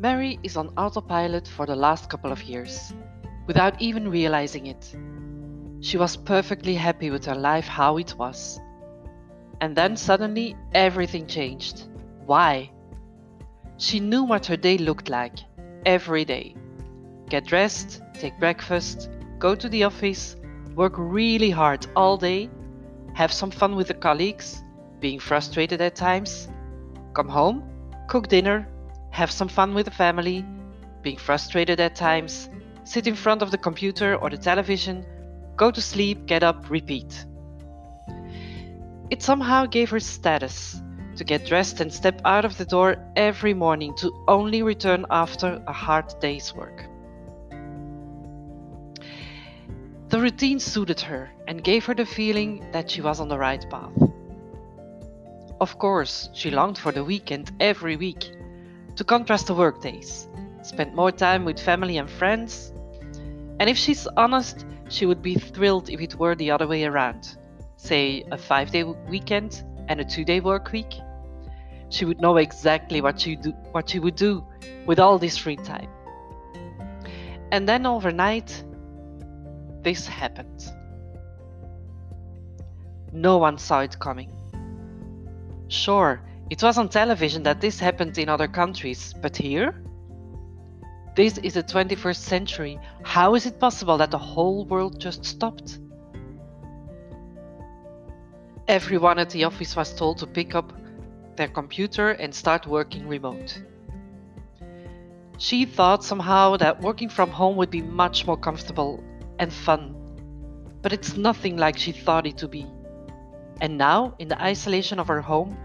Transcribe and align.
Mary 0.00 0.38
is 0.42 0.56
on 0.56 0.68
autopilot 0.78 1.46
for 1.46 1.66
the 1.66 1.76
last 1.76 2.08
couple 2.08 2.32
of 2.32 2.42
years, 2.42 2.94
without 3.46 3.78
even 3.82 4.08
realizing 4.08 4.66
it. 4.66 4.96
She 5.80 5.98
was 5.98 6.16
perfectly 6.16 6.74
happy 6.74 7.10
with 7.10 7.26
her 7.26 7.34
life 7.34 7.66
how 7.66 7.98
it 7.98 8.14
was. 8.16 8.58
And 9.60 9.76
then 9.76 9.98
suddenly 9.98 10.56
everything 10.72 11.26
changed. 11.26 11.82
Why? 12.24 12.70
She 13.76 14.00
knew 14.00 14.22
what 14.24 14.46
her 14.46 14.56
day 14.56 14.78
looked 14.78 15.10
like 15.10 15.38
every 15.84 16.24
day. 16.24 16.54
Get 17.28 17.44
dressed, 17.44 18.00
take 18.14 18.38
breakfast, 18.40 19.10
go 19.38 19.54
to 19.54 19.68
the 19.68 19.84
office, 19.84 20.36
work 20.76 20.94
really 20.96 21.50
hard 21.50 21.86
all 21.94 22.16
day, 22.16 22.48
have 23.12 23.34
some 23.34 23.50
fun 23.50 23.76
with 23.76 23.88
the 23.88 24.00
colleagues, 24.08 24.62
being 24.98 25.18
frustrated 25.18 25.82
at 25.82 25.94
times, 25.94 26.48
come 27.12 27.28
home, 27.28 27.62
cook 28.08 28.28
dinner, 28.28 28.66
have 29.10 29.30
some 29.30 29.48
fun 29.48 29.74
with 29.74 29.86
the 29.86 29.90
family, 29.90 30.44
being 31.02 31.16
frustrated 31.16 31.80
at 31.80 31.96
times, 31.96 32.48
sit 32.84 33.06
in 33.06 33.14
front 33.14 33.42
of 33.42 33.50
the 33.50 33.58
computer 33.58 34.16
or 34.16 34.30
the 34.30 34.38
television, 34.38 35.04
go 35.56 35.70
to 35.70 35.80
sleep, 35.80 36.26
get 36.26 36.42
up, 36.42 36.70
repeat. 36.70 37.24
It 39.10 39.22
somehow 39.22 39.66
gave 39.66 39.90
her 39.90 40.00
status 40.00 40.80
to 41.16 41.24
get 41.24 41.44
dressed 41.44 41.80
and 41.80 41.92
step 41.92 42.20
out 42.24 42.44
of 42.44 42.56
the 42.56 42.64
door 42.64 42.96
every 43.16 43.52
morning 43.52 43.94
to 43.96 44.12
only 44.28 44.62
return 44.62 45.04
after 45.10 45.62
a 45.66 45.72
hard 45.72 46.14
day's 46.20 46.54
work. 46.54 46.84
The 50.08 50.20
routine 50.20 50.58
suited 50.58 51.00
her 51.00 51.30
and 51.46 51.62
gave 51.62 51.84
her 51.84 51.94
the 51.94 52.06
feeling 52.06 52.66
that 52.72 52.90
she 52.90 53.00
was 53.00 53.20
on 53.20 53.28
the 53.28 53.38
right 53.38 53.64
path. 53.70 53.92
Of 55.60 55.78
course, 55.78 56.30
she 56.32 56.50
longed 56.50 56.78
for 56.78 56.90
the 56.90 57.04
weekend 57.04 57.52
every 57.60 57.96
week 57.96 58.32
to 59.00 59.04
contrast 59.04 59.46
the 59.46 59.54
workdays, 59.54 60.28
spend 60.60 60.94
more 60.94 61.10
time 61.10 61.46
with 61.46 61.58
family 61.58 61.96
and 61.96 62.10
friends. 62.10 62.74
And 63.58 63.70
if 63.70 63.78
she's 63.78 64.06
honest, 64.18 64.66
she 64.90 65.06
would 65.06 65.22
be 65.22 65.36
thrilled 65.36 65.88
if 65.88 66.02
it 66.02 66.16
were 66.16 66.34
the 66.34 66.50
other 66.50 66.66
way 66.66 66.84
around. 66.84 67.38
Say 67.76 68.24
a 68.30 68.36
five 68.36 68.70
day 68.70 68.82
weekend 68.84 69.64
and 69.88 70.02
a 70.02 70.04
two 70.04 70.22
day 70.22 70.40
work 70.40 70.70
week. 70.70 71.00
She 71.88 72.04
would 72.04 72.20
know 72.20 72.36
exactly 72.36 73.00
what 73.00 73.18
she, 73.18 73.36
do, 73.36 73.52
what 73.72 73.88
she 73.88 74.00
would 74.00 74.16
do 74.16 74.44
with 74.84 74.98
all 74.98 75.16
this 75.16 75.38
free 75.38 75.56
time. 75.56 75.88
And 77.52 77.66
then 77.66 77.86
overnight, 77.86 78.64
this 79.82 80.06
happened. 80.06 80.70
No 83.14 83.38
one 83.38 83.56
saw 83.56 83.80
it 83.80 83.98
coming. 83.98 84.30
Sure, 85.68 86.20
it 86.50 86.62
was 86.64 86.76
on 86.78 86.88
television 86.88 87.44
that 87.44 87.60
this 87.60 87.78
happened 87.78 88.18
in 88.18 88.28
other 88.28 88.48
countries, 88.48 89.14
but 89.22 89.36
here? 89.36 89.72
This 91.14 91.38
is 91.38 91.54
the 91.54 91.62
21st 91.62 92.16
century. 92.16 92.80
How 93.04 93.36
is 93.36 93.46
it 93.46 93.60
possible 93.60 93.96
that 93.98 94.10
the 94.10 94.18
whole 94.18 94.64
world 94.64 94.98
just 94.98 95.24
stopped? 95.24 95.78
Everyone 98.66 99.18
at 99.20 99.30
the 99.30 99.44
office 99.44 99.76
was 99.76 99.94
told 99.94 100.18
to 100.18 100.26
pick 100.26 100.54
up 100.56 100.72
their 101.36 101.48
computer 101.48 102.10
and 102.10 102.34
start 102.34 102.66
working 102.66 103.06
remote. 103.06 103.62
She 105.38 105.64
thought 105.64 106.04
somehow 106.04 106.56
that 106.56 106.80
working 106.82 107.08
from 107.08 107.30
home 107.30 107.56
would 107.56 107.70
be 107.70 107.80
much 107.80 108.26
more 108.26 108.36
comfortable 108.36 109.02
and 109.38 109.52
fun, 109.52 109.94
but 110.82 110.92
it's 110.92 111.16
nothing 111.16 111.56
like 111.56 111.78
she 111.78 111.92
thought 111.92 112.26
it 112.26 112.38
to 112.38 112.48
be. 112.48 112.66
And 113.60 113.78
now, 113.78 114.14
in 114.18 114.28
the 114.28 114.40
isolation 114.42 114.98
of 114.98 115.08
her 115.08 115.20
home, 115.20 115.56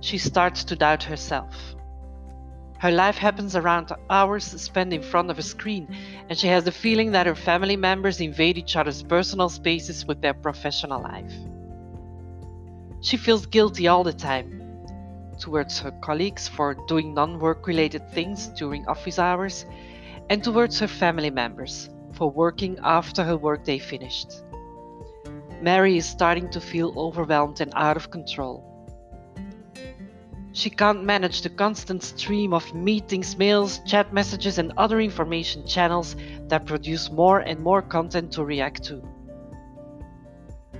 she 0.00 0.18
starts 0.18 0.64
to 0.64 0.76
doubt 0.76 1.02
herself. 1.02 1.74
Her 2.78 2.90
life 2.90 3.16
happens 3.16 3.56
around 3.56 3.90
hours 4.10 4.44
spent 4.44 4.92
in 4.92 5.02
front 5.02 5.30
of 5.30 5.38
a 5.38 5.42
screen, 5.42 5.88
and 6.28 6.38
she 6.38 6.46
has 6.48 6.64
the 6.64 6.72
feeling 6.72 7.12
that 7.12 7.26
her 7.26 7.34
family 7.34 7.76
members 7.76 8.20
invade 8.20 8.58
each 8.58 8.76
other's 8.76 9.02
personal 9.02 9.48
spaces 9.48 10.04
with 10.04 10.20
their 10.20 10.34
professional 10.34 11.02
life. 11.02 11.32
She 13.00 13.16
feels 13.16 13.46
guilty 13.46 13.88
all 13.88 14.04
the 14.04 14.12
time 14.12 14.62
towards 15.38 15.78
her 15.80 15.90
colleagues 16.02 16.48
for 16.48 16.74
doing 16.86 17.14
non 17.14 17.38
work 17.38 17.66
related 17.66 18.10
things 18.12 18.48
during 18.48 18.86
office 18.86 19.18
hours, 19.18 19.64
and 20.28 20.42
towards 20.42 20.78
her 20.80 20.88
family 20.88 21.30
members 21.30 21.88
for 22.12 22.30
working 22.30 22.78
after 22.82 23.24
her 23.24 23.36
workday 23.36 23.78
finished. 23.78 24.42
Mary 25.62 25.96
is 25.96 26.06
starting 26.06 26.50
to 26.50 26.60
feel 26.60 26.92
overwhelmed 26.96 27.60
and 27.60 27.72
out 27.74 27.96
of 27.96 28.10
control. 28.10 28.75
She 30.56 30.70
can't 30.70 31.04
manage 31.04 31.42
the 31.42 31.50
constant 31.50 32.02
stream 32.02 32.54
of 32.54 32.72
meetings, 32.72 33.36
mails, 33.36 33.80
chat 33.84 34.14
messages, 34.14 34.56
and 34.56 34.72
other 34.78 35.02
information 35.02 35.66
channels 35.66 36.16
that 36.48 36.64
produce 36.64 37.10
more 37.10 37.40
and 37.40 37.60
more 37.60 37.82
content 37.82 38.32
to 38.32 38.42
react 38.42 38.82
to. 38.84 39.02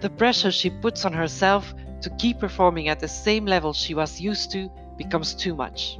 The 0.00 0.08
pressure 0.08 0.50
she 0.50 0.70
puts 0.70 1.04
on 1.04 1.12
herself 1.12 1.74
to 2.00 2.08
keep 2.16 2.40
performing 2.40 2.88
at 2.88 3.00
the 3.00 3.06
same 3.06 3.44
level 3.44 3.74
she 3.74 3.92
was 3.92 4.18
used 4.18 4.50
to 4.52 4.70
becomes 4.96 5.34
too 5.34 5.54
much. 5.54 5.98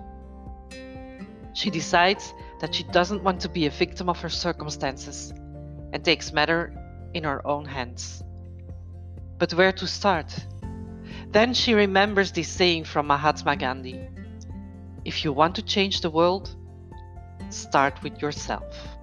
She 1.53 1.69
decides 1.69 2.33
that 2.61 2.75
she 2.75 2.85
doesn't 2.85 3.23
want 3.23 3.43
to 3.43 3.51
be 3.51 3.67
a 3.67 3.71
victim 3.71 4.09
of 4.09 4.19
her 4.21 4.31
circumstances 4.31 5.35
and 5.93 6.03
takes 6.03 6.33
matter 6.33 6.73
in 7.13 7.25
her 7.25 7.47
own 7.47 7.67
hands. 7.67 8.23
But 9.37 9.53
where 9.53 9.73
to 9.73 9.87
start? 9.87 10.35
Then 11.37 11.53
she 11.53 11.75
remembers 11.75 12.33
this 12.33 12.49
saying 12.49 12.85
from 12.85 13.09
Mahatma 13.09 13.57
Gandhi 13.57 14.09
If 15.05 15.23
you 15.23 15.35
want 15.35 15.55
to 15.57 15.63
change 15.63 16.01
the 16.01 16.09
world, 16.09 16.57
start 17.51 18.03
with 18.03 18.23
yourself. 18.23 18.96